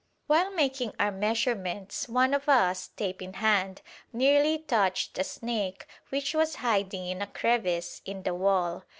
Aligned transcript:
While 0.25 0.49
making 0.55 0.93
our 0.99 1.11
measurements 1.11 2.09
one 2.09 2.33
of 2.33 2.49
us, 2.49 2.87
tape 2.87 3.21
in 3.21 3.33
hand, 3.33 3.83
nearly 4.11 4.57
touched 4.57 5.15
a 5.19 5.23
snake 5.23 5.85
which 6.09 6.33
was 6.33 6.55
hiding 6.55 7.05
in 7.05 7.21
a 7.21 7.27
crevice 7.27 8.01
in 8.03 8.23
the 8.23 8.33
wall. 8.33 8.83